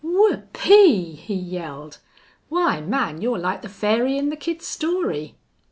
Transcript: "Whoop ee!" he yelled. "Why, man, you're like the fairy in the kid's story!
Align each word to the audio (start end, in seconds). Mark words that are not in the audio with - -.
"Whoop 0.03 0.57
ee!" 0.65 1.13
he 1.13 1.35
yelled. 1.35 1.99
"Why, 2.49 2.81
man, 2.81 3.21
you're 3.21 3.37
like 3.37 3.61
the 3.61 3.69
fairy 3.69 4.17
in 4.17 4.29
the 4.29 4.35
kid's 4.35 4.65
story! 4.65 5.35